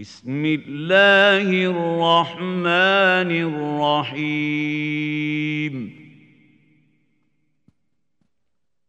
بسم 0.00 0.44
الله 0.44 1.46
الرحمن 1.70 3.30
الرحيم. 4.10 5.74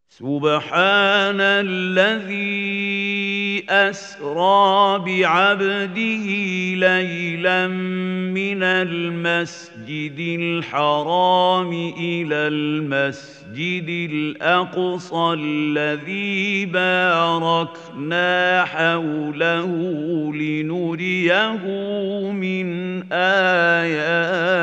سبحان 0.09 1.41
الذي 1.41 2.45
أسرى 3.69 4.99
بعبده 4.99 6.25
ليلا 6.73 7.67
من 8.35 8.63
المسجد 8.63 10.19
الحرام 10.19 11.71
إلى 11.97 12.35
المسجد 12.35 13.89
الأقصى 14.11 15.33
الذي 15.39 16.65
باركنا 16.65 18.35
حوله 18.65 19.67
لنريه 20.35 21.65
من 22.31 22.67
آياتنا. 23.13 24.55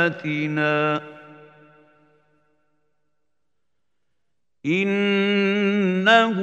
إنه 4.67 6.37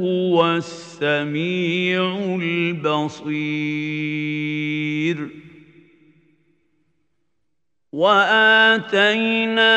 هو 0.00 0.56
السميع 0.56 2.16
البصير. 2.42 3.32
واتينا 7.92 9.68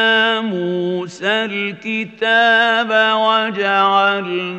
موسى 0.42 1.46
الكتاب 1.46 2.90
وجعلناه 3.26 4.52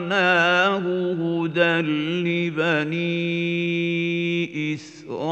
هدى 1.12 1.80
لبني 2.20 3.14
اسرائيل 4.74 5.26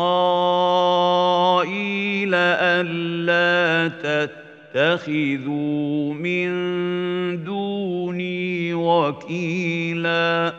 الا 2.35 3.89
تتقوا 3.89 4.45
اتخذوا 4.75 6.15
من 6.15 6.51
دوني 7.45 8.75
وكيلا 8.75 10.53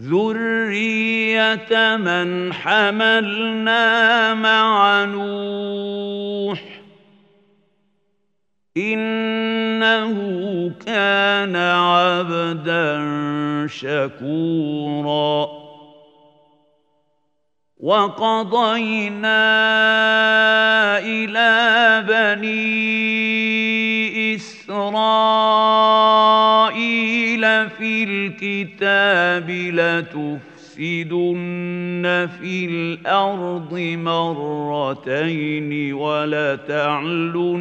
ذريه 0.00 1.96
من 1.96 2.52
حملنا 2.52 4.34
مع 4.34 5.04
نوح 5.04 6.62
انه 8.76 10.14
كان 10.86 11.56
عبدا 11.56 13.00
شكورا 13.66 15.48
وقضينا 17.80 19.40
إلى 20.98 22.04
بني 22.08 23.59
الكتاب 29.38 29.50
لتفسدن 30.70 31.22
في 32.40 32.64
الأرض 32.66 33.74
مرتين 33.78 35.70
ولتعلن 35.94 37.58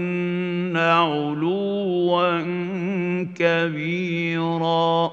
علوا 0.78 2.42
كبيرا 3.36 5.11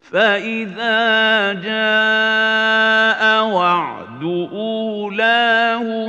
فإذا 0.00 1.52
جاء 1.52 3.44
وعد 3.44 4.05
أولاهما 4.52 6.04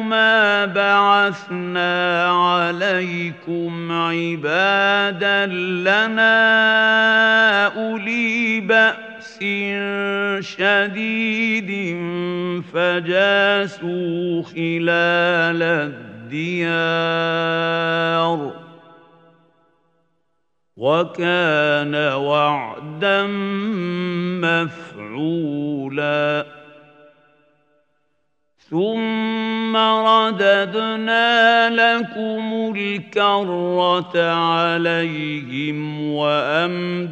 بعثنا 0.66 2.26
عليكم 2.30 3.92
عبادا 3.92 5.46
لنا 5.86 6.38
أولي 7.68 8.60
بأس 8.60 9.40
شديد 10.40 11.98
فجاسوا 12.74 14.44
خلال 14.44 15.64
الديار. 16.28 17.08
وكان 20.78 21.96
وعدا 21.96 23.28
مفعولا. 24.98 26.57
ثم 28.72 29.78
رددنا 29.78 31.70
لكم 31.70 32.74
الكرة 32.76 34.32
عليهم 34.32 36.02
وأمددناكم 36.12 37.08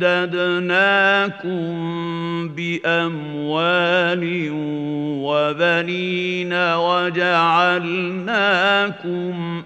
بأموال 2.49 4.49
وبنين 5.23 6.53
وجعلناكم 6.53 8.03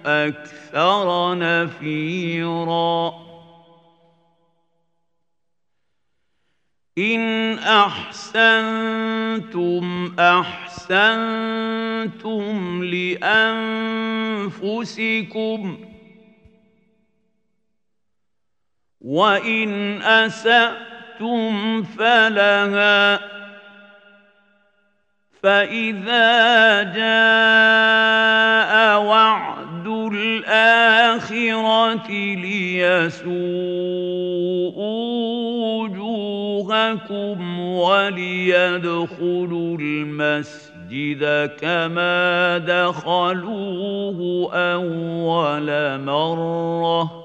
أكثر 0.06 1.34
نفيرا 1.38 3.29
إن 7.00 7.58
أحسنتم 7.58 8.94
أحسنتم 10.18 11.24
لأنفسكم 14.44 14.60
وإن 19.00 20.02
أسأتم 20.02 21.82
فلها 21.82 23.20
فإذا 25.42 26.82
جاء 26.82 28.70
وعد 29.02 29.86
الآخرة 30.12 30.90
ليسوءوا 32.34 33.89
وجوهكم 37.10 37.60
وليدخلوا 37.60 39.08
المسجد 39.80 41.50
كما 41.60 42.58
دخلوه 42.58 44.50
أول 44.54 46.00
مرة. 46.04 47.20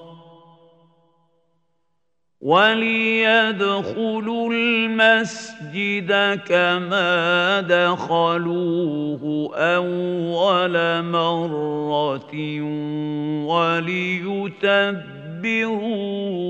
وليدخلوا 2.42 3.74
المسجد 4.54 6.12
كما 6.48 7.62
دخلوه 7.62 9.52
أول 9.56 11.04
مرة 11.04 12.36
وليتبروا 13.46 15.00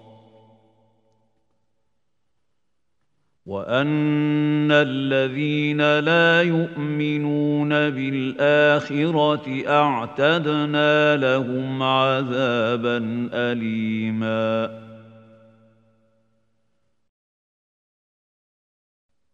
وان 3.45 4.71
الذين 4.71 5.99
لا 5.99 6.41
يؤمنون 6.41 7.69
بالاخره 7.69 9.63
اعتدنا 9.67 11.17
لهم 11.17 11.83
عذابا 11.83 13.29
اليما 13.33 14.81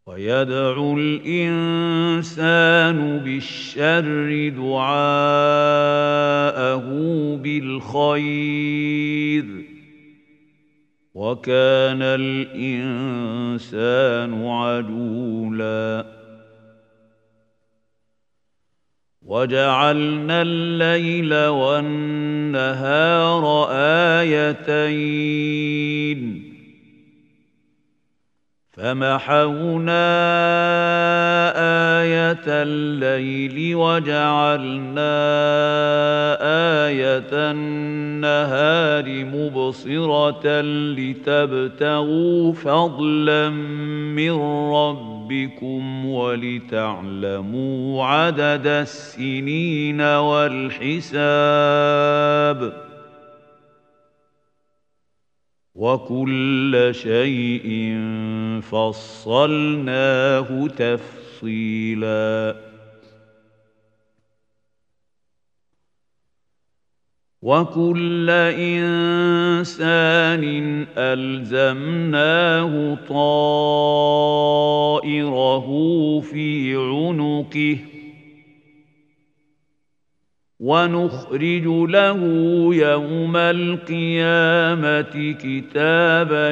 ويدعو 0.08 0.98
الانسان 0.98 2.40
بالشر 3.20 4.50
دعاءه 4.58 4.88
بالخير 7.44 8.88
وكان 11.18 12.02
الإنسان 12.02 13.10
عجولا. 14.48 16.06
وجعلنا 19.22 20.42
الليل 20.42 21.34
والنهار 21.48 22.48
آيتين. 23.72 24.88
فمحونا 28.78 30.08
آية 32.02 32.44
الليل 32.48 33.76
وجعلنا 33.76 35.18
آية 36.86 37.30
النهار 37.34 39.26
مبصرة 39.26 40.62
لتبتغوا 40.98 42.54
فضلا 42.54 43.50
من 43.50 44.32
ربكم 44.72 46.06
ولتعلموا 46.06 48.06
عدد 48.06 48.68
السنين 48.68 50.02
والحساب 50.02 51.14
ۖ 52.84 52.87
وكل 55.78 56.90
شيء 56.92 57.98
فصلناه 58.62 60.68
تفصيلا. 60.68 62.56
وكل 67.42 68.30
إنسان 68.60 70.44
ألزمناه 70.98 72.98
طائره 73.10 74.48
في 76.20 76.76
عنقه. 76.76 77.97
ونخرج 80.60 81.66
له 81.68 82.20
يوم 82.76 83.38
القيامة 83.38 85.36
كتابا 85.42 86.52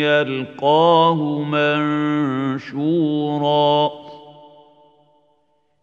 يلقاه 0.00 1.42
منشورا. 2.62 3.90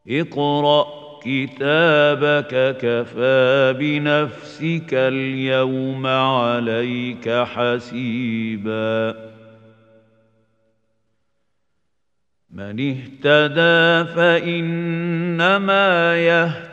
اقرأ 0.09 0.87
كتابك 1.25 2.77
كفى 2.77 3.75
بنفسك 3.79 4.93
اليوم 4.93 6.07
عليك 6.07 7.29
حسيبا. 7.29 9.15
من 12.51 12.79
اهتدى 12.79 14.11
فإنما 14.15 15.87
يهتدي 16.17 16.72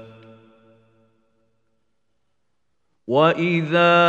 واذا 3.11 3.99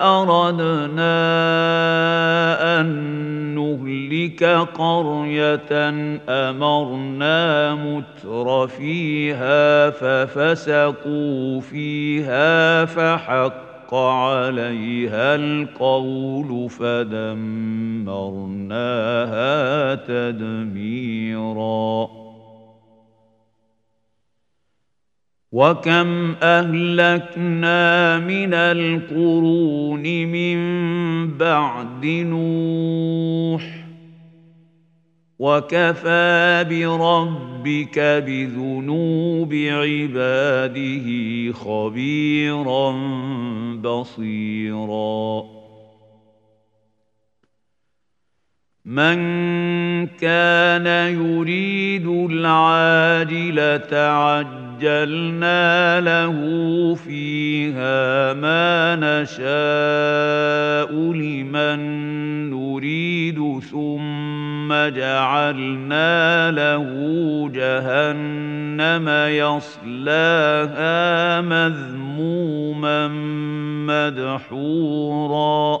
اردنا 0.00 1.20
ان 2.80 2.86
نهلك 3.54 4.44
قريه 4.74 5.88
امرنا 6.28 7.74
متر 7.74 8.68
فيها 8.68 9.90
ففسقوا 9.90 11.60
فيها 11.60 12.84
فحق 12.84 13.94
عليها 13.94 15.34
القول 15.34 16.70
فدمرناها 16.70 17.84
تدميرا 19.94 21.10
وكم 25.52 26.34
اهلكنا 26.42 28.18
من 28.18 28.54
القرون 28.54 30.02
من 30.02 30.58
بعد 31.38 32.06
نوح 32.06 33.80
وكفى 35.38 36.66
بربك 36.70 37.98
بذنوب 37.98 39.54
عباده 39.54 41.06
خبيرا 41.52 42.92
بصيرا 43.82 45.44
من 48.84 49.16
كان 50.06 50.86
يريد 51.14 52.06
العاجله 52.06 53.96
عجل 53.96 54.69
عجلنا 54.80 56.00
له 56.00 56.34
فيها 56.94 58.32
ما 58.32 58.96
نشاء 58.96 59.42
لمن 61.12 61.80
نريد 62.50 63.60
ثم 63.70 64.72
جعلنا 64.88 66.50
له 66.50 66.84
جهنم 67.54 69.08
يصلاها 69.28 70.80
مذموما 71.40 73.08
مدحورا 73.86 75.80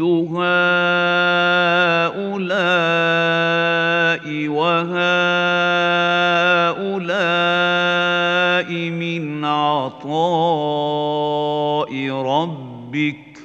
هؤلاء 0.00 0.54
وهؤلاء 4.48 5.04
من 8.90 9.44
عطاء 9.44 10.10
ربك 12.10 13.38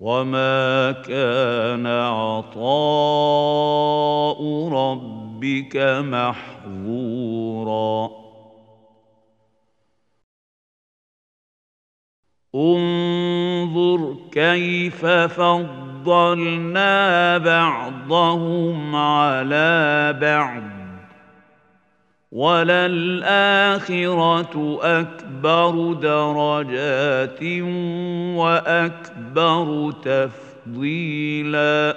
وما 0.00 0.92
كان 0.92 1.86
عطاء 1.86 2.58
ربك 4.68 5.76
محظورا. 6.04 7.48
انظر 12.54 13.17
كيف 14.38 15.06
فضلنا 15.26 16.98
بعضهم 17.38 18.96
على 18.96 20.16
بعض 20.20 20.62
وللآخرة 22.32 23.58
أكبر 24.82 25.92
درجات 25.92 27.42
وأكبر 28.38 29.92
تفضيلا 30.02 31.96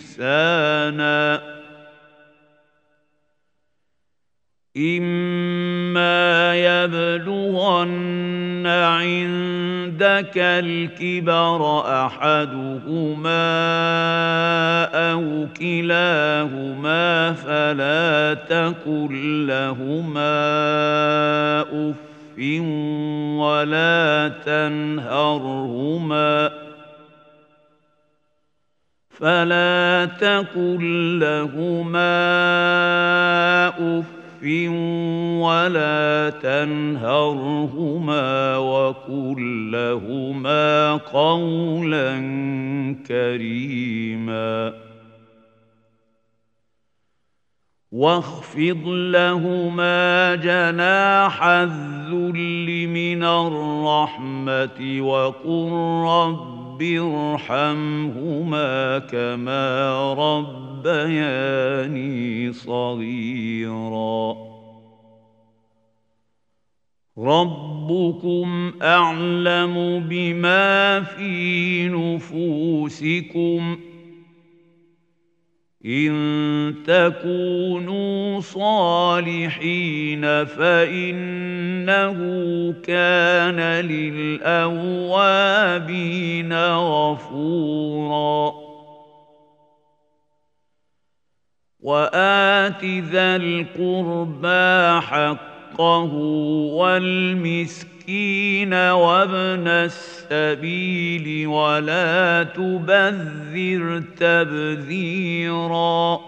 إما 4.77 6.55
يبلغن 6.55 8.67
عندك 8.67 10.37
الكبر 10.37 11.81
أحدهما 12.05 13.51
أو 15.11 15.47
كلاهما 15.59 17.33
فلا 17.33 18.33
تقل 18.33 19.47
لهما 19.47 20.41
أف 21.61 21.95
ولا 23.37 24.31
تنهرهما. 24.45 26.51
فلا 29.21 30.05
تقل 30.05 31.19
لهما 31.19 32.07
أف 33.67 34.05
ولا 35.41 36.29
تنهرهما 36.41 38.27
وقل 38.57 39.71
لهما 39.71 40.93
قولا 40.93 42.11
كريما. 43.07 44.73
واخفض 47.91 48.87
لهما 48.87 50.35
جناح 50.35 51.43
الذل 51.43 52.87
من 52.87 53.23
الرحمة 53.23 55.01
وقل 55.01 55.71
رب 56.07 56.60
ارحمهما 56.81 58.69
كما 58.99 60.13
رب 60.13 60.71
ربياني 60.81 62.53
صغيرا. 62.53 64.35
ربكم 67.17 68.73
اعلم 68.81 70.05
بما 70.09 71.01
في 71.01 71.87
نفوسكم. 71.87 73.77
إن 75.85 76.75
تكونوا 76.87 78.39
صالحين 78.39 80.21
فإنه 80.45 82.17
كان 82.83 83.85
للأوابين 83.85 84.93
غفورا. 86.73 88.53
وآت 91.79 92.85
ذا 92.85 93.35
القربى 93.35 95.01
حقه 95.01 96.13
والمسكين 96.73 98.00
وابن 98.73 99.67
السبيل 99.67 101.47
ولا 101.47 102.43
تبذر 102.43 104.03
تبذيرا. 104.17 106.19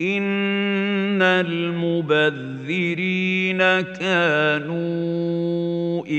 إن 0.00 1.22
المبذرين 1.22 3.58
كانوا 3.80 5.10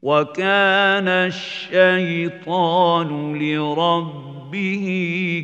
وكان 0.03 1.09
الشيطان 1.09 3.09
لربه 3.39 4.36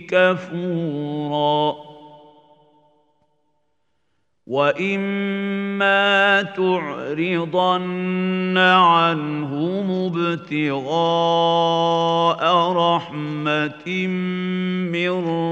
كفورا. 0.07 1.75
واما 4.47 6.43
تعرضن 6.43 8.59
عنهم 8.59 10.13
ابتغاء 10.17 10.93
رحمه 12.73 14.07
من 14.93 15.11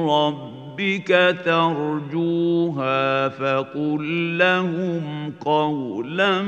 ربك 0.09 0.61
ربك 0.81 1.37
ترجوها 1.45 3.29
فقل 3.29 4.39
لهم 4.39 5.33
قولا 5.41 6.43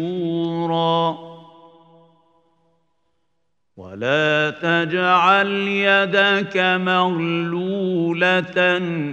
ميسورا. 0.00 1.31
ولا 3.76 4.50
تجعل 4.50 5.46
يدك 5.68 6.56
مغلوله 6.56 8.54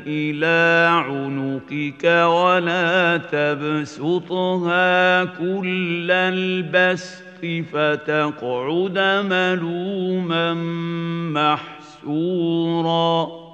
إلى 0.07 0.87
عنقك 0.91 2.03
ولا 2.03 3.17
تبسطها 3.17 5.25
كل 5.25 6.11
البسط 6.11 7.45
فتقعد 7.73 8.99
ملوما 9.29 10.53
محسورا 12.03 13.48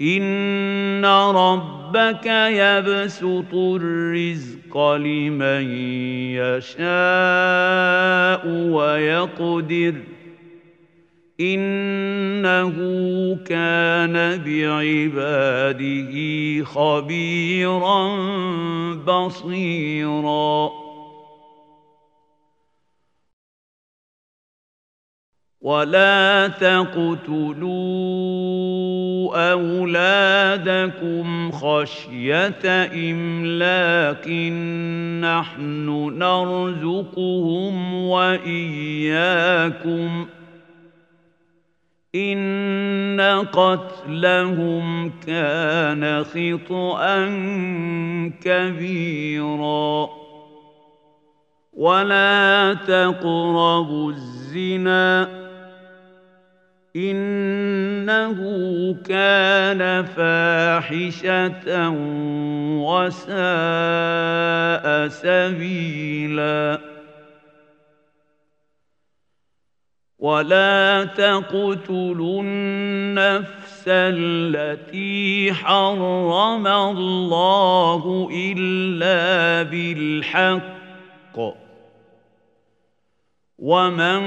ان 0.00 1.04
ربك 1.04 2.26
يبسط 2.26 3.54
الرزق 3.54 4.78
لمن 4.96 5.70
يشاء 6.38 6.82
ويقدر 8.46 9.94
انه 11.40 12.74
كان 13.46 14.42
بعباده 14.44 16.14
خبيرا 16.64 18.16
بصيرا 18.94 20.70
ولا 25.60 26.48
تقتلوا 26.48 27.68
أولادكم 29.34 31.26
خشية 31.52 32.62
إملاق 33.10 34.28
نحن 35.20 35.88
نرزقهم 36.18 37.94
وإياكم 37.94 39.48
إن 42.14 43.20
قتلهم 43.52 45.12
كان 45.26 46.24
خطا 46.24 47.26
كبيرا 48.44 50.08
ولا 51.72 52.74
تقربوا 52.86 54.10
الزنا 54.10 55.37
إنه 56.96 58.38
كان 59.08 60.04
فاحشة 60.04 61.90
وساء 62.84 63.28
سبيلا. 65.08 66.78
ولا 70.18 71.04
تقتلوا 71.04 72.42
النفس 72.42 73.84
التي 73.88 75.52
حرم 75.52 76.66
الله 76.66 78.28
إلا 78.32 79.62
بالحق. 79.62 81.67
ومن 83.58 84.20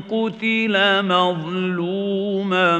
قتل 0.00 1.02
مظلوما 1.02 2.78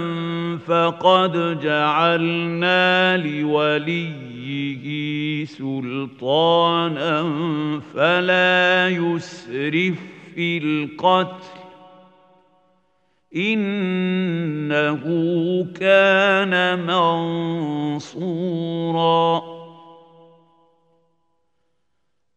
فقد 0.67 1.61
جعلنا 1.61 3.17
لوليه 3.17 4.91
سلطانا 5.45 7.23
فلا 7.95 8.89
يسرف 8.89 9.99
في 10.35 10.59
القتل 10.59 11.61
انه 13.37 15.03
كان 15.81 16.79
منصورا 18.07 19.50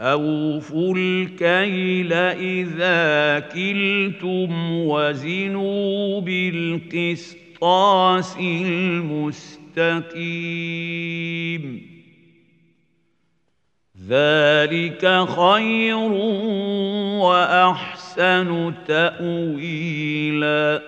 واوفوا 0.00 0.94
الكيل 0.96 2.12
اذا 2.12 3.40
كلتم 3.40 4.72
وزنوا 4.72 6.20
بالقسطاس 6.20 8.36
المستقيم 8.40 9.52
ذلك 14.08 15.24
خير 15.28 15.96
واحسن 17.20 18.74
تاويلا 18.86 20.82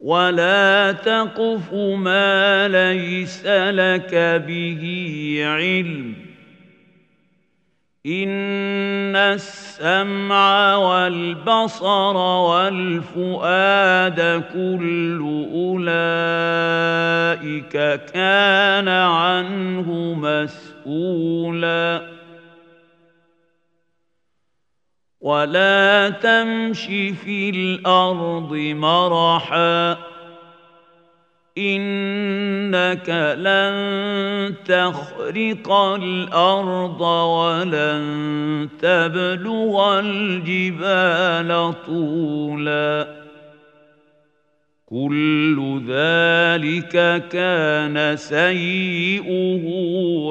ولا 0.00 0.92
تقف 0.92 1.74
ما 1.74 2.68
ليس 2.68 3.46
لك 3.46 4.14
به 4.46 4.82
علم 5.44 6.21
ان 8.06 9.16
السمع 9.16 10.76
والبصر 10.76 12.16
والفؤاد 12.46 14.20
كل 14.52 15.20
اولئك 15.54 16.44
كان 18.12 18.88
عنه 18.88 20.14
مسؤولا 20.14 22.02
ولا 25.20 26.10
تمش 26.10 26.86
في 27.24 27.50
الأرض 27.50 28.52
مرحا 28.52 30.11
إنك 31.58 33.34
لن 33.38 33.74
تخرق 34.64 35.72
الأرض 35.72 37.00
ولن 37.00 38.68
تبلغ 38.80 40.00
الجبال 40.00 41.74
طولا. 41.86 43.22
كل 44.86 45.82
ذلك 45.88 47.28
كان 47.28 48.16
سيئه 48.16 49.64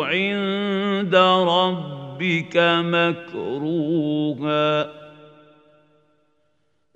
عند 0.04 1.16
ربك 1.50 2.58
مكروها. 2.86 5.01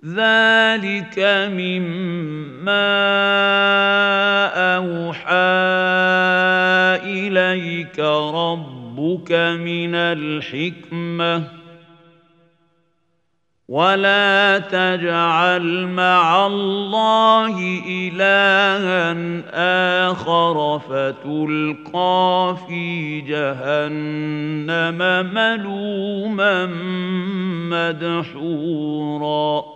ذلك 0.06 1.18
مما 1.52 2.86
أوحى 4.76 5.30
إليك 7.10 7.98
ربك 7.98 9.32
من 9.32 9.94
الحكمة. 9.94 11.42
ولا 13.68 14.58
تجعل 14.58 15.86
مع 15.86 16.46
الله 16.46 17.82
إلها 17.88 19.16
آخر 20.10 20.78
فتلقى 20.78 22.56
في 22.68 23.20
جهنم 23.20 24.98
ملوما 25.34 26.66
مدحورا. 28.30 29.75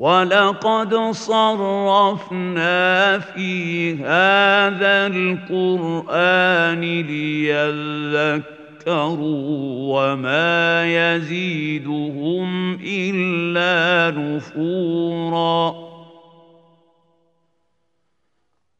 ولقد 0.00 0.94
صرفنا 1.10 2.68
في 3.18 3.92
هذا 3.94 5.06
القرآن 5.12 6.80
ليذكروا 6.80 8.40
وما 9.92 10.84
يزيدهم 10.86 12.78
إلا 12.84 14.16
نفورا 14.18 15.89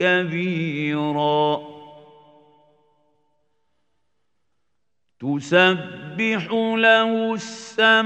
كبيرا. 0.00 1.60
تسبح 5.20 6.52
له 6.76 7.34
السماوات 7.34 8.02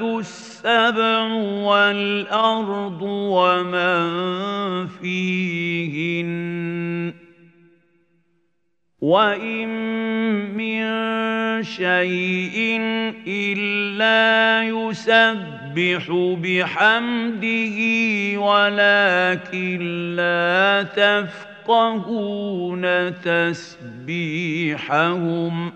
السبع 0.00 1.32
والأرض 1.64 3.02
ومن 3.02 4.06
فيهن. 4.86 6.26
وإن 9.00 9.68
من 10.56 10.82
شيء 11.62 12.80
إلا 13.26 14.62
يسبح 14.68 15.65
بحمده 16.42 17.78
ولكن 18.40 19.78
لا 20.16 20.82
تفقهون 21.62 22.84
تسبيحهم. 23.20 25.72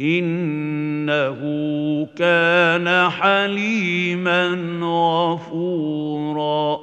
إنه 0.00 1.38
كان 2.18 3.10
حليما 3.10 4.48
غفورا. 4.82 6.80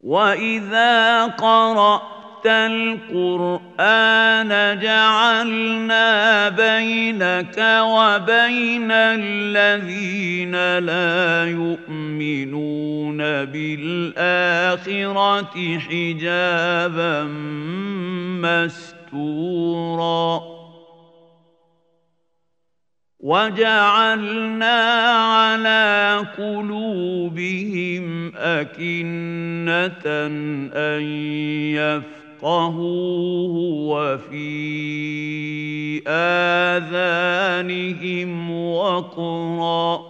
وإذا 0.00 1.26
القرآن 2.46 3.98
جعلنا 4.80 6.48
بينك 6.48 7.58
وبين 7.80 8.90
الذين 8.90 10.78
لا 10.78 11.44
يؤمنون 11.50 13.18
بالآخرة 13.44 14.58
حجابا 15.78 17.22
مستورا. 19.12 20.56
وجعلنا 23.20 24.78
على 25.10 26.26
قلوبهم 26.38 28.06
أكنة 28.36 30.06
أن 30.76 31.06
يفقهوه 32.36 33.54
وفي 33.88 34.48
آذانهم 36.86 37.50
وقرا 38.70 40.00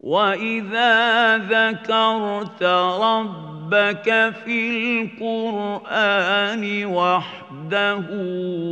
وإذا 0.00 1.38
ذكرت 1.38 2.62
ربك 3.02 4.32
في 4.44 4.70
القرآن 5.20 6.64
وحده 6.86 8.04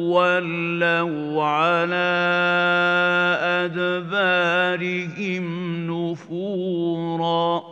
ولوا 0.09 1.45
على 1.45 2.12
أدبارهم 3.65 5.45
نفورا 5.91 7.72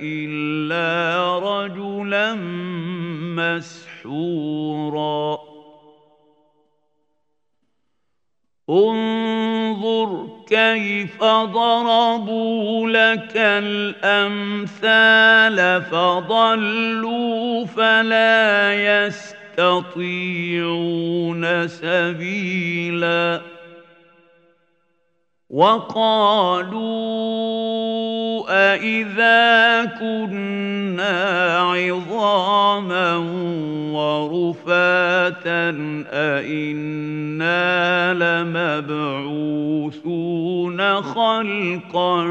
إلا 0.00 1.38
رجلا 1.38 2.34
مسحورا. 3.36 5.38
انظر 8.70 10.28
كيف 10.48 11.24
ضربوا 11.24 12.90
لك 12.90 13.32
الأمثال 13.36 14.68
فضلوا 15.82 17.66
فلا 17.66 18.74
يستطيعون 19.06 21.68
سبيلا. 21.68 23.57
وقالوا 25.50 26.78
أإذا 28.48 29.84
كنا 29.84 31.58
عظاما 31.58 33.16
ورفاتا 33.92 35.68
أإنا 36.12 37.64
لمبعوثون 38.44 39.22
خلقا 41.02 42.24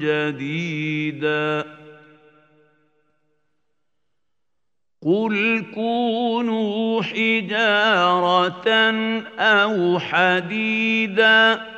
جديدا 0.00 1.64
قل 5.02 5.64
كونوا 5.74 7.02
حجارة 7.02 8.68
أو 9.38 9.98
حديداً 9.98 11.77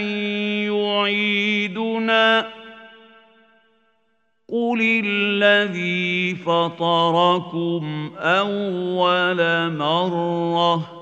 يعيدنا 0.72 2.48
قل 4.48 5.02
الذي 5.04 6.34
فطركم 6.34 8.11
أول 8.16 9.72
مرة 9.72 10.97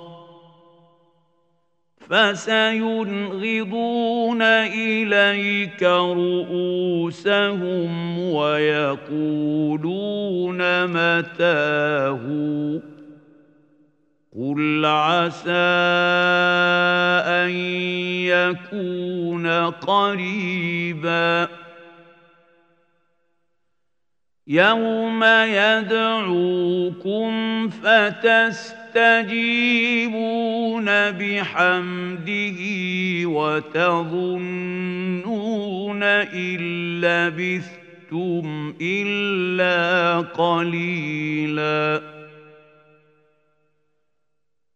فسينغضون 2.10 4.42
إليك 4.42 5.82
رؤوسهم 5.82 7.38
ويقولون 8.18 9.26
متاه. 10.86 12.20
قل 14.38 14.84
عسى 14.84 15.50
أن 17.26 17.50
يكون 18.26 19.46
قريبا. 19.70 21.48
يوم 24.46 25.24
يدعوكم 25.44 27.28
فتستجيبون 27.68 28.85
تستجيبون 28.96 30.84
بحمده 31.10 32.58
وتظنون 33.28 34.82
إن 36.02 36.60
لبثتم 37.00 38.74
إلا 38.80 40.18
قليلا 40.20 42.02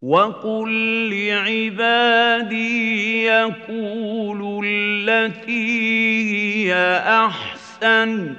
وقل 0.02 0.70
لعبادي 1.10 3.24
يقولوا 3.24 4.62
التي 4.64 6.32
هي 6.32 6.74
أحسن 7.06 8.34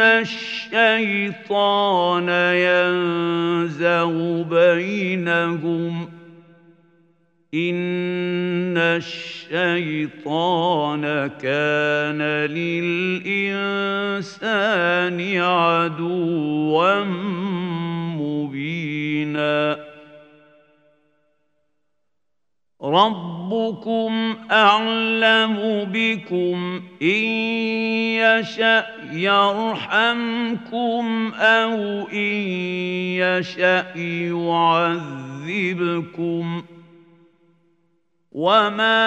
الشيطان 0.00 2.28
ينزغ 2.54 4.42
بينهم. 4.42 6.08
إن 7.54 8.76
الشيطان 8.76 11.02
كان 11.42 12.22
للإنسان 12.22 13.36
عدوا 15.36 17.04
مبيناً. 18.14 19.94
ربكم 22.82 24.36
أعلم 24.50 25.84
بكم 25.92 26.82
إن 27.02 27.24
يشأ 28.20 28.93
يرحمكم 29.22 31.04
أو 31.34 32.08
إن 32.08 32.42
يشأ 33.22 33.96
يعذبكم 35.46 36.64
وما 38.32 39.04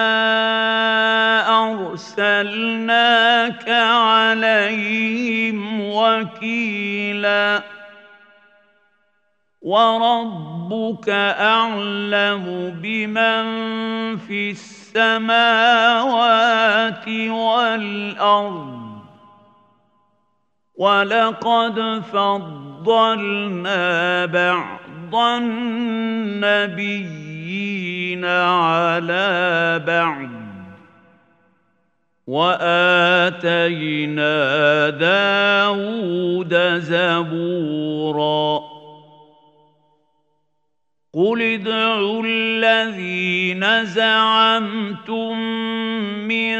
أرسلناك 1.89 3.69
عليهم 3.69 4.77
وكيلاً 5.81 7.77
وربك 9.67 11.09
أعلم 11.39 12.45
بمن 12.81 13.45
في 14.17 14.51
السماوات 14.51 15.27
والأرض 17.29 18.86
ولقد 20.77 22.01
فضلنا 22.13 23.75
بعض 24.25 25.15
النبيين 25.15 26.97
على 28.25 29.83
بعض 29.87 30.29
وآتينا 32.27 33.79
داود 34.89 36.53
زبورا 36.79 38.59
قل 41.13 41.41
ادعوا 41.41 42.23
الذين 42.25 43.85
زعمتم 43.85 45.39
من 46.27 46.55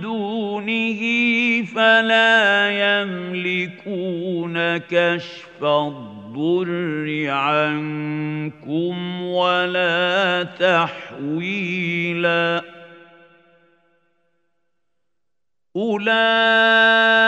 دونه 0.00 1.31
فلا 1.64 2.70
يملكون 3.02 4.76
كشف 4.76 5.64
الضر 5.64 7.26
عنكم 7.28 9.22
ولا 9.22 10.42
تحويلا 10.60 12.62
أولئك 15.76 17.22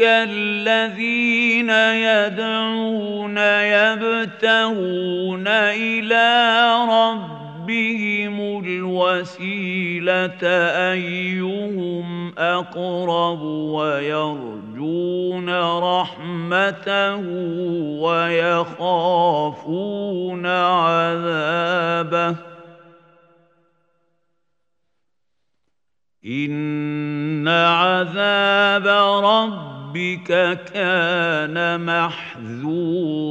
الذين 0.00 1.70
يدعون 1.70 3.38
يبتغون 3.38 5.48
إلى 5.48 6.60
ربهم 6.88 7.39
الوسيلة 8.64 10.44
أيهم 10.92 12.32
أقرب 12.38 13.42
ويرجون 13.42 15.50
رحمته 15.78 17.20
ويخافون 18.02 19.66
عذابه 20.46 22.36
إن 26.26 27.48
عذاب 27.48 28.86
ربك 29.24 30.58
كان 30.72 31.86
محذورا 31.86 33.30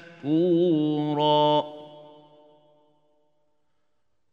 مسكورا 0.23 1.63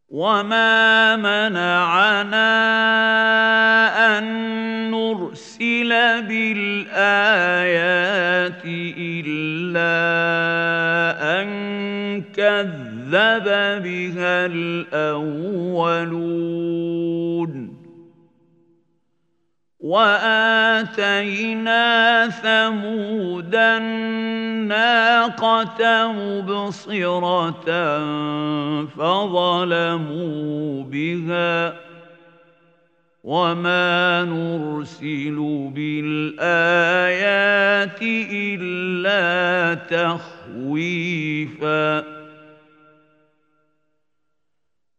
وما 0.08 1.16
منعنا 1.16 2.48
ان 4.18 4.24
نرسل 4.90 5.88
بالايات 6.22 7.42
الا 8.98 9.98
ان 11.40 11.48
كذب 12.22 13.44
بها 13.82 14.46
الاولون. 14.46 15.58
واتينا 19.88 21.84
ثمود 22.28 23.54
الناقه 23.54 25.80
مبصره 26.12 27.64
فظلموا 28.84 30.84
بها 30.84 31.76
وما 33.24 34.24
نرسل 34.24 35.70
بالايات 35.74 37.22
الا 38.32 39.74
تخويفا 40.54 41.38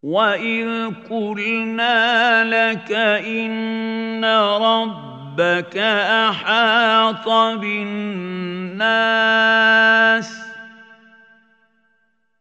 واذ 0.03 0.91
قلنا 1.09 2.43
لك 2.43 2.91
ان 2.91 4.25
ربك 4.25 5.77
احاط 5.77 7.29
بالناس 7.59 8.79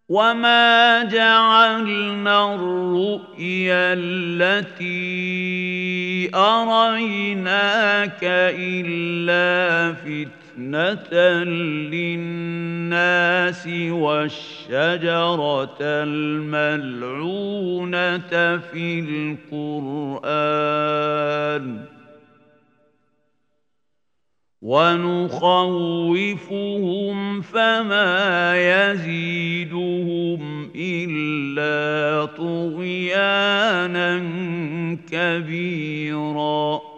وما 0.09 1.03
جعلنا 1.05 2.55
الرؤيا 2.55 3.93
التي 3.93 5.11
اريناك 6.35 8.21
الا 8.55 9.95
فتنه 10.59 11.45
للناس 11.93 13.69
والشجرة 13.91 15.79
الملعونة 15.81 16.59
في 18.59 19.01
القرآن. 19.53 21.85
ونخوفهم 24.63 27.41
فما 27.41 28.91
يزيدهم 28.91 30.71
إلا 30.77 32.25
طغيانا 32.25 34.19
كبيرا. 35.11 36.98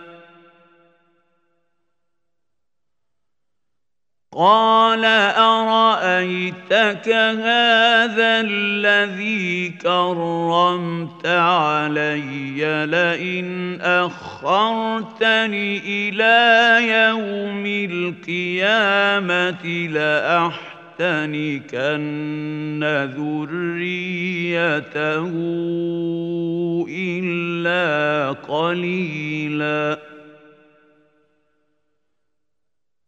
قال 4.37 5.05
أرأيتك 5.35 7.09
هذا 7.09 8.39
الذي 8.39 9.69
كرمت 9.69 11.25
علي 11.25 12.85
لئن 12.85 13.81
أخرتني 13.81 15.81
إلى 15.85 16.77
يوم 16.87 17.65
القيامة 17.91 19.65
لأحتنكن 20.99 22.83
ذريته 23.17 25.31
إلا 26.89 28.31
قليلا 28.31 30.10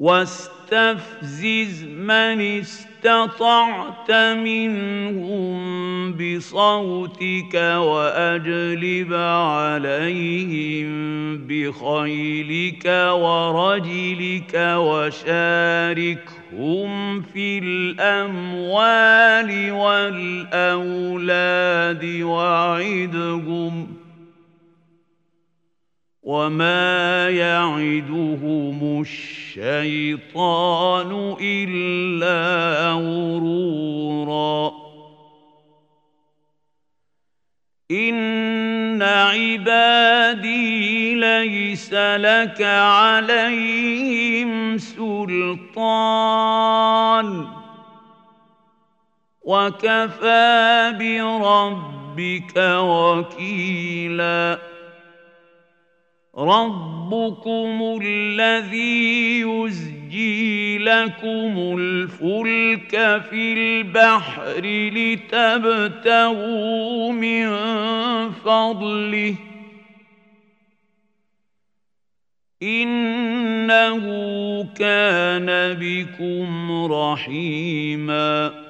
واستفزز 0.00 1.84
من 1.84 2.40
استطعت 2.40 4.10
منهم 4.36 5.60
بصوتك 6.12 7.54
وأجلب 7.54 9.14
عليهم 9.14 10.90
بخيلك 11.46 12.84
ورجلك 13.12 14.54
وشاركهم 14.76 16.40
في 17.22 17.58
الأموال 17.58 19.50
والأولاد 19.72 21.22
وعدهم 22.22 23.99
وما 26.30 27.30
يعدهم 27.30 29.00
الشيطان 29.00 31.10
الا 31.40 32.92
غرورا 32.92 34.72
ان 37.90 39.02
عبادي 39.02 41.14
ليس 41.14 41.94
لك 41.94 42.62
عليهم 42.62 43.98
سلطان 44.78 45.66
وكفى 49.42 50.92
بربك 51.00 52.56
وكيلا 52.56 54.69
ربكم 56.38 57.98
الذي 58.02 59.40
يزجي 59.40 60.78
لكم 60.78 61.78
الفلك 61.78 63.22
في 63.30 63.52
البحر 63.52 64.60
لتبتغوا 65.74 66.32
من 67.12 67.50
فضله 68.30 69.34
انه 72.62 74.04
كان 74.74 75.76
بكم 75.80 76.84
رحيما 76.92 78.69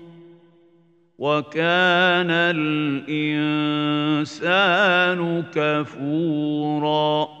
وكان 1.21 2.31
الإنسان 3.11 4.41
كفورا 5.55 7.40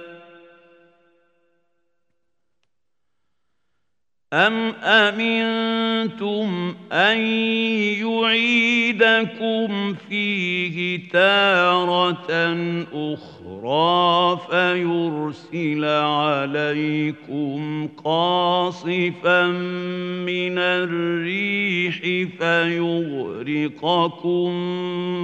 أم 4.33 4.73
أمنتم 4.83 6.75
أن 6.91 7.17
يعيدكم 7.99 9.93
فيه 10.09 11.09
تارة 11.09 12.55
أخرى 12.93 14.39
فيرسل 14.49 15.85
عليكم 15.85 17.87
قاصفا 18.03 19.47
من 20.27 20.57
الريح 20.57 21.99
فيغرقكم 22.39 22.91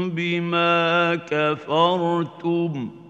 بما 0.10 1.16
كفرتم 1.16 2.90
ۖ 3.04 3.07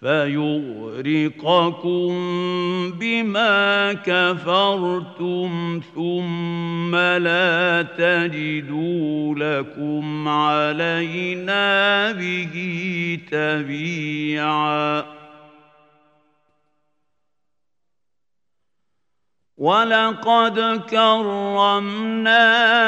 فيغرقكم 0.00 1.58
بما 2.90 3.92
كفرتم 3.92 5.80
ثم 5.94 6.96
لا 6.96 7.82
تجدوا 7.82 9.34
لكم 9.34 10.28
علينا 10.28 12.12
به 12.12 13.18
تبيعا. 13.30 15.16
ولقد 19.56 20.82
كرمنا 20.90 22.42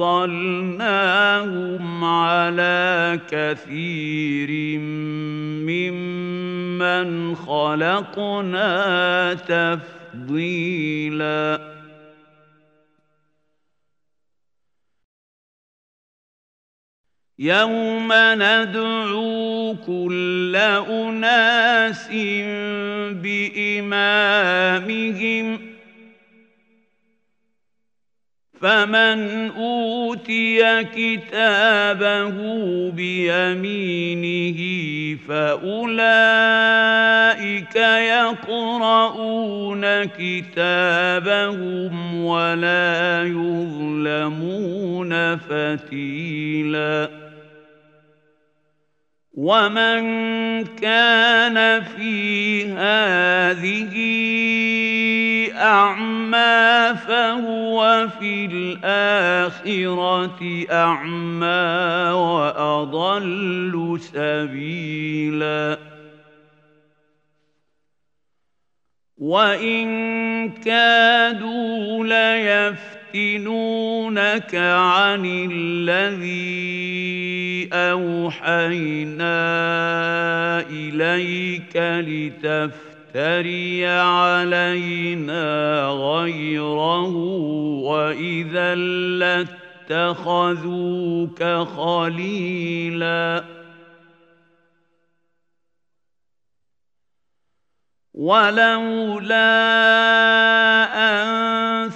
وفضلناهم 0.00 1.84
على 2.04 3.20
كثير 3.30 4.78
ممن 5.68 7.36
خلقنا 7.36 9.34
تفضيلا 10.14 10.56
يوم 17.38 18.12
ندعو 18.12 19.76
كل 19.86 20.56
اناس 20.56 22.08
بامامهم 23.22 24.46
فمن 28.60 29.50
أوتي 29.50 30.84
كتابه 30.84 32.36
بيمينه 32.90 34.60
فأولئك 35.28 36.16
يقرؤون 38.16 39.84
كتابهم 40.04 41.94
ولا 42.24 43.22
يظلمون 43.22 45.12
فتيلا. 45.36 47.25
ومن 49.36 50.00
كان 50.64 51.82
في 51.84 52.64
هذه 52.72 53.94
أعمى 55.52 56.96
فهو 57.08 58.08
في 58.18 58.44
الآخرة 58.46 60.40
أعمى 60.70 62.10
وأضل 62.16 63.98
سبيلا 64.00 65.78
وإن 69.18 70.50
كادوا 70.52 72.04
ليفتنونك 73.16 74.54
عن 74.54 75.48
الذي 75.52 76.56
أوحينا 77.72 79.36
إليك 80.60 81.76
لتفتن 81.76 82.96
تفتري 83.16 83.86
علينا 83.86 85.86
غيره 85.88 87.08
وإذا 87.80 88.74
اتخذوك 89.90 91.44
خليلا. 91.76 93.44
ولولا 98.14 99.56
أن 100.94 101.90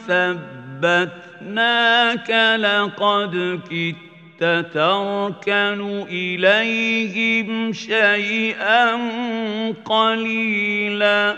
ثبتناك 0.80 2.30
لقد 2.60 3.60
كدت 3.70 4.74
تركن 4.74 6.06
اليهم 6.10 7.72
شيئا 7.72 8.98
قليلا 9.84 11.36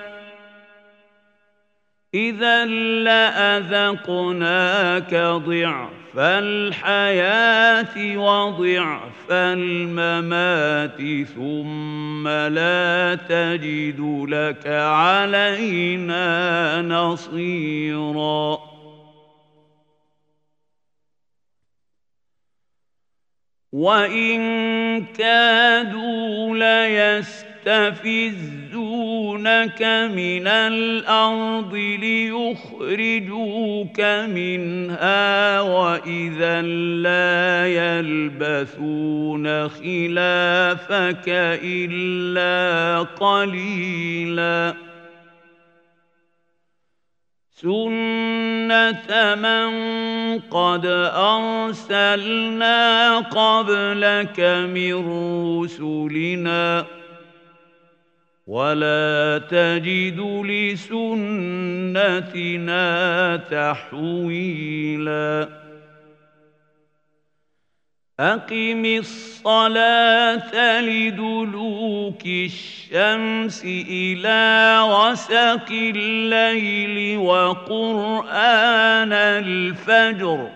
اذا 2.14 2.64
لاذقناك 3.04 5.14
ضعف 5.14 5.88
الحياة 6.18 8.16
وضعف 8.16 9.30
الممات 9.30 11.26
ثم 11.26 12.28
لا 12.28 13.18
تجد 13.28 14.26
لك 14.28 14.66
علينا 14.66 16.22
نصيرا 16.82 18.71
وان 23.72 25.04
كادوا 25.18 26.56
ليستفزونك 27.64 29.82
من 30.14 30.46
الأرض 30.46 31.74
ليخرجوك 32.00 34.00
منها 34.28 35.60
واذا 35.60 36.62
لا 37.02 37.66
يلبثون 37.66 39.68
خلافك 39.68 41.28
الا 41.64 43.02
قليلا 43.02 44.74
سنه 47.62 49.34
من 49.34 49.70
قد 50.50 50.86
ارسلنا 51.14 52.80
قبلك 53.18 54.40
من 54.74 54.94
رسلنا 55.62 56.86
ولا 58.46 59.40
تجد 59.50 60.20
لسنتنا 60.46 61.66
تحويلا 63.50 65.48
أقم 68.20 68.84
الصلاة 68.84 70.80
لدلوك 70.80 72.26
الشمس 72.26 73.64
إلى 73.64 74.78
غسق 74.82 75.68
الليل 75.70 77.18
وقرآن 77.18 79.12
الفجر. 79.12 80.50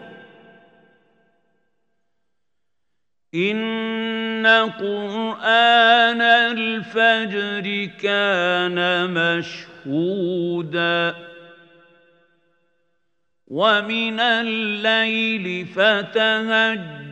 إن 3.35 4.47
قرآن 4.79 6.21
الفجر 6.21 7.91
كان 8.03 9.11
مشهوداً. 9.87 11.15
ومن 13.47 14.21
الليل 14.21 15.67
فتهجد 15.67 17.06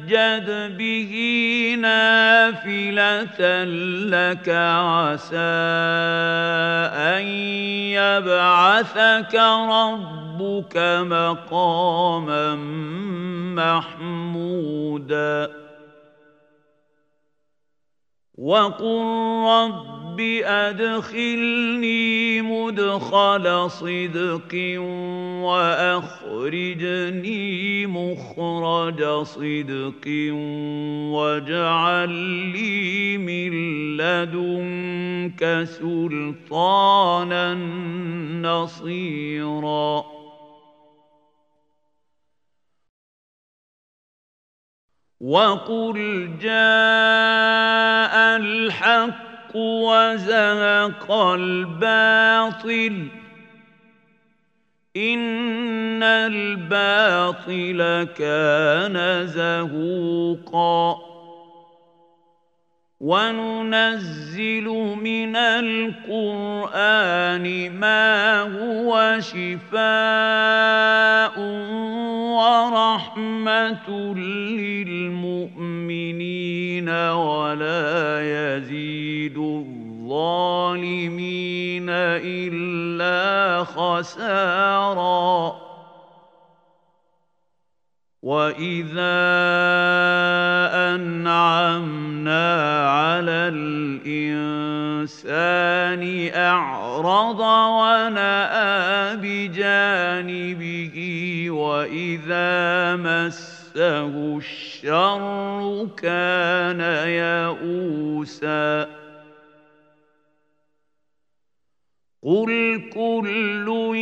به 0.79 1.13
نافلة 1.81 3.65
لك 4.05 4.49
عسى 4.49 5.37
أن 6.95 7.27
يبعثك 7.99 9.35
ربك 9.71 10.77
مقاما 11.01 12.55
محمودا 13.55 15.64
وقل 18.39 19.03
رب 19.47 20.21
أدخلني 20.45 22.43
مدخل 22.43 23.71
صدق 23.71 24.79
وأخرجني 25.47 27.07
مخرج 27.87 29.23
صدق 29.23 30.33
واجعل 31.15 32.11
لي 32.53 33.19
من 33.19 33.53
لدنك 33.97 35.65
سلطانا 35.79 37.55
نصيراً 38.43 40.24
وقل 45.25 46.31
جاء 46.41 48.15
الحق 48.37 49.57
وزهق 49.57 51.13
الباطل 51.13 53.09
ان 54.97 56.03
الباطل 56.03 57.81
كان 58.19 59.27
زهوقا 59.27 61.14
وننزل 63.01 64.65
من 65.03 65.37
القرآن 65.37 66.67
ما 67.81 68.41
هو 68.41 69.21
شفاء 69.21 69.81
ورحمة 72.39 74.15
للمؤمنين 74.75 76.89
ولا 76.89 78.21
يزيد 78.23 79.39
الظالمين 79.39 80.67
إلا 81.91 83.65
خسارا 83.65 85.64
واذا 88.25 89.21
انعمنا 90.97 92.49
على 92.89 93.53
الانسان 94.73 95.23
اعرض 96.35 97.41
وناى 97.81 99.17
بجانبه 99.17 100.97
واذا 101.51 102.97
مسه 102.97 104.37
الشر 104.39 105.89
كان 106.03 106.81
يئوسا 107.09 109.04
قل 112.25 112.81
كل 112.95 113.97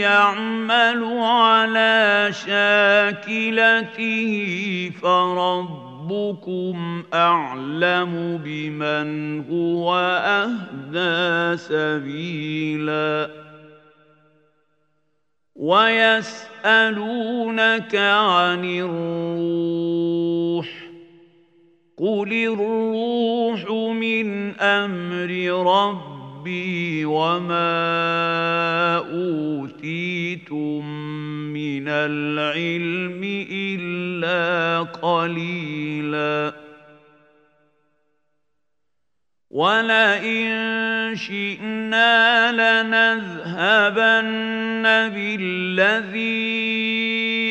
يعمل 0.00 1.04
على 1.18 2.28
شاكلته 2.46 4.32
فربكم 5.02 7.02
اعلم 7.14 8.40
بمن 8.44 9.40
هو 9.50 9.94
اهدى 10.24 11.56
سبيلا 11.56 13.30
ويسالونك 15.56 17.14
عن 17.94 18.64
الروح 18.64 20.68
قل 21.96 22.32
الروح 22.32 23.70
من 23.94 24.54
أمر 24.60 25.30
ربي 25.66 26.17
ربي 26.48 27.04
وما 27.04 27.68
أوتيتم 29.12 30.84
من 31.52 31.88
العلم 31.88 33.20
إلا 33.52 34.82
قليلا. 34.82 36.52
ولئن 39.50 40.48
شئنا 41.16 42.52
لنذهبن 42.52 44.28
بالذي 45.14 46.48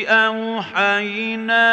اوحينا 0.08 1.68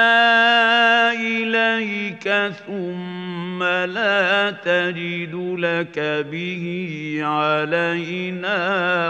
اليك 1.13 2.53
ثم 2.67 3.14
ثم 3.55 3.63
لا 3.63 4.51
تجد 4.51 5.35
لك 5.59 5.99
به 6.31 7.19
علينا 7.21 8.57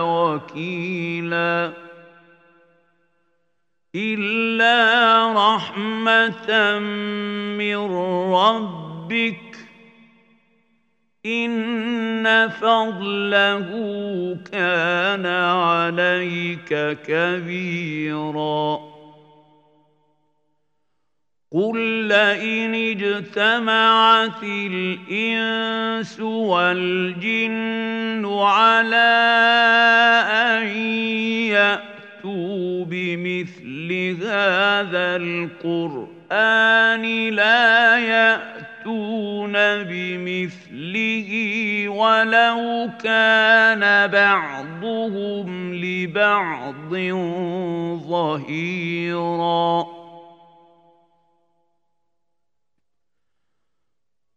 وكيلا 0.02 1.72
إلا 3.96 5.34
رحمة 5.34 6.80
من 7.58 7.78
ربك 8.34 9.58
إن 11.26 12.50
فضله 12.50 13.68
كان 14.52 15.26
عليك 15.26 16.98
كبيرا 17.08 18.85
قل 21.56 22.08
لئن 22.08 22.76
اجتمعت 22.76 24.43
الإنس 24.43 26.20
والجن 26.20 28.26
على 28.26 29.16
أن 30.32 30.68
يأتوا 31.47 32.86
بمثل 32.86 34.16
هذا 34.22 35.16
القرآن 35.16 37.01
لا 37.30 37.97
يأتون 37.97 39.53
بمثله 39.84 41.30
ولو 41.89 42.89
كان 43.03 44.12
بعضهم 44.12 45.76
لبعض 45.76 46.95
ظهيراً 48.10 49.95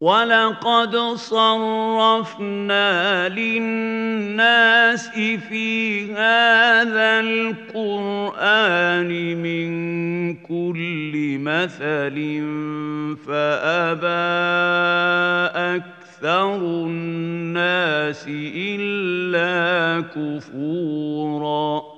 ولقد 0.00 0.96
صرفنا 1.16 2.58
للناس 3.28 5.08
في 5.48 6.04
هذا 6.12 7.20
القرآن 7.20 9.08
من 9.42 9.68
كل 10.34 11.38
مثل 11.40 12.16
فأبى 13.26 14.06
أكثر 15.76 16.56
الناس 16.86 18.24
إلا 18.28 20.00
كفوراً 20.14 21.97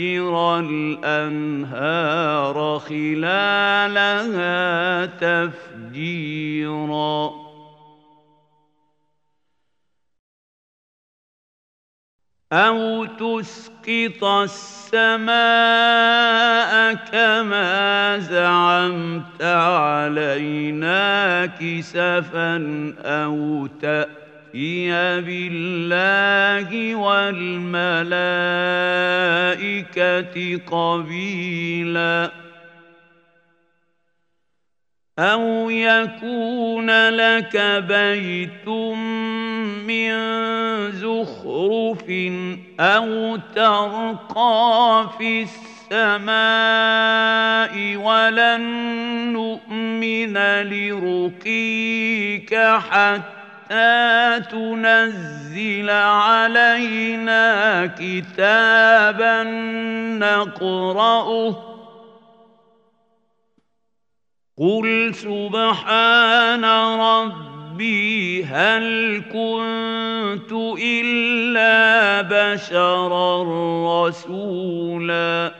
ويفجر 0.00 0.58
الأنهار 0.58 2.78
خلالها 2.78 4.56
تفجيرا. 5.86 6.30
أو 12.52 13.04
تسقط 13.04 14.24
السماء 14.24 15.34
كما 16.94 18.18
زعمت 18.18 19.42
علينا 19.42 21.46
كسفا 21.46 22.56
أو 23.04 23.66
تأتي 23.66 24.29
يأتي 24.54 25.20
بالله 25.20 26.94
والملائكة 26.94 27.70
قبيلا. 30.66 32.30
أو 35.18 35.70
يكون 35.70 37.08
لك 37.08 37.56
بيت 37.88 38.68
من 39.88 40.12
زخرف 40.92 42.04
أو 42.80 43.36
ترقى 43.54 45.10
في 45.18 45.42
السماء 45.92 46.36
ولن 47.96 48.62
نؤمن 49.32 50.38
لرقيك 50.62 52.54
حتى 52.54 53.39
تنزل 54.38 55.90
علينا 55.90 57.86
كتابا 57.86 59.42
نقرأه. 60.18 61.70
قل 64.58 65.14
سبحان 65.14 66.64
ربي 67.00 68.44
هل 68.44 69.22
كنت 69.32 70.52
إلا 70.82 72.22
بشرا 72.22 73.42
رسولا. 74.08 75.59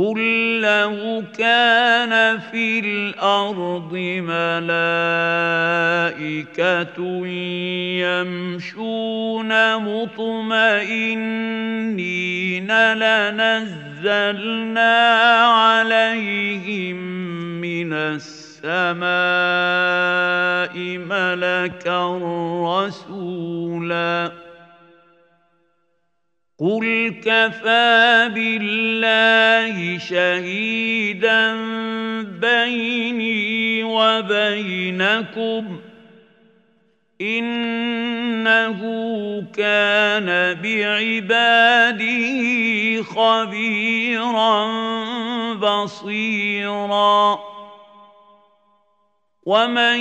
قل 0.00 0.60
لو 0.60 1.22
كان 1.38 2.38
في 2.38 2.80
الأرض 2.80 3.92
ملائكه 4.32 4.76
يمشون 8.00 9.50
مطمئنين 9.76 11.10
لنزلنا 12.94 14.54
عليهم 15.44 16.96
من 17.60 17.92
السماء 17.92 19.00
ملكا 20.98 22.18
رسولا 22.64 24.49
قل 26.60 27.14
كفى 27.24 28.30
بالله 28.34 29.98
شهيدا 29.98 31.54
بيني 32.22 33.84
وبينكم 33.84 35.80
انه 37.20 38.80
كان 39.56 40.54
بعباده 40.62 42.22
خبيرا 43.02 44.66
بصيرا 45.54 47.38
ومن 49.46 50.00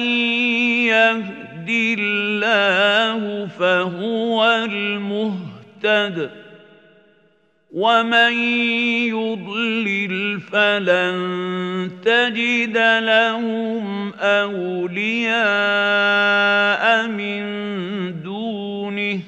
يهد 0.87 1.69
الله 1.69 3.47
فهو 3.47 4.45
المهتد 4.69 6.48
ومن 7.71 8.33
يضلل 9.13 10.39
فلن 10.41 11.91
تجد 12.05 12.77
لهم 13.03 14.13
اولياء 14.13 15.37
من 17.07 17.41
دونه 18.21 19.19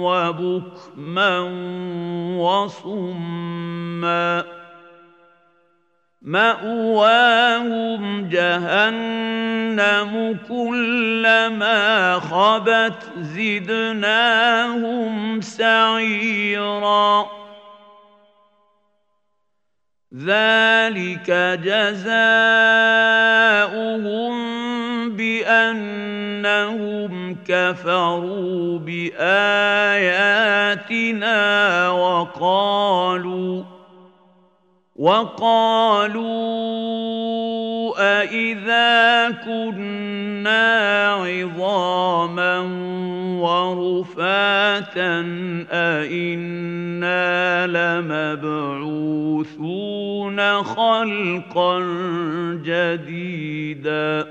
وبكما 0.00 1.38
وصما 2.38 3.78
مأواهم 6.28 8.28
جهنم 8.28 10.12
كلما 10.48 12.18
خبت 12.18 13.02
زدناهم 13.20 15.40
سعيرا. 15.40 17.26
ذلك 20.14 21.30
جزاؤهم 21.64 22.18
بأنهم 25.16 27.12
كفروا 27.48 28.78
بآياتنا 28.78 29.30
وقالوا 31.90 33.77
وقالوا 34.98 36.28
أإذا 37.98 39.30
كنا 39.30 41.08
عظاما 41.12 42.58
ورفاتا 43.38 45.20
أإنا 45.70 47.66
لمبعوثون 47.66 48.82
خلقا 50.62 51.78
جديدا 52.64 54.26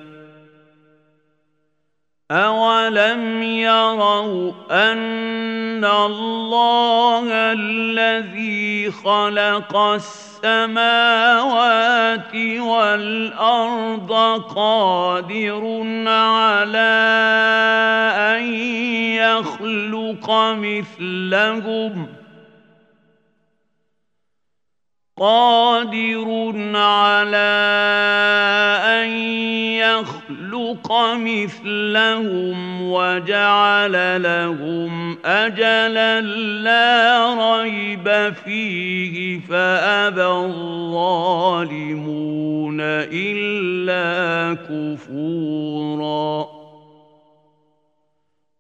أولم 2.32 3.44
يروا 3.44 4.52
أن 4.72 5.86
الله 5.86 7.28
الذي 7.32 8.92
خلق 8.92 9.78
السماء 9.78 10.27
السماوات 10.44 12.36
والأرض 12.60 14.12
قادر 14.56 15.64
على 16.08 16.98
أن 18.18 18.44
يخلق 19.18 20.32
مثلهم 20.32 22.08
قادر 25.20 26.54
على 26.76 27.58
أن 28.86 29.10
يخلق 29.74 30.92
مثلهم 31.16 32.82
وجعل 32.92 34.24
لهم 34.24 35.18
أجلا 35.26 36.22
لا 36.22 37.34
ريب 37.62 38.34
فيه 38.46 39.40
فأبى 39.40 40.26
الظالمون 40.26 41.68
إلا 43.12 44.58
كفوراً 44.70 46.57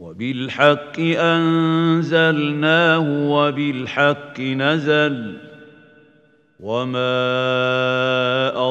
وبالحق 0.00 1.00
أنزلناه 1.00 2.98
وبالحق 3.30 4.40
نزل 4.40 5.36
وما 6.60 7.12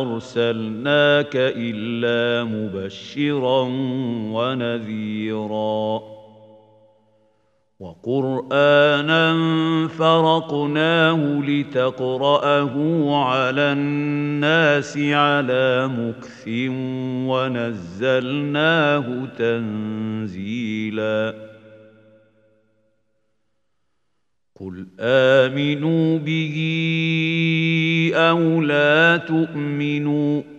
أرسلناك 0.02 1.36
إلا 1.36 2.44
مبشرا 2.44 3.62
ونذيرا 4.34 6.02
وقرآنا 7.80 9.38
فرقناه 9.88 11.42
لتقرأه 11.42 12.76
على 13.26 13.62
الناس 13.62 14.98
على 14.98 15.88
مكث 15.88 16.48
ونزلناه 17.30 19.26
تنزيلا. 19.38 20.70
قل 24.60 24.88
آمنوا 25.00 26.18
به 26.18 26.56
أو 28.16 28.62
لا 28.62 29.18
تؤمنوا 29.18 30.59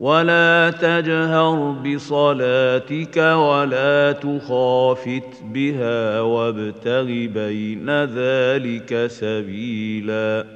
ولا 0.00 0.70
تجهر 0.70 1.70
بصلاتك 1.70 3.16
ولا 3.16 4.12
تخافت 4.12 5.42
بها 5.44 6.20
وابتغ 6.20 7.04
بين 7.06 8.04
ذلك 8.04 9.06
سبيلا 9.06 10.55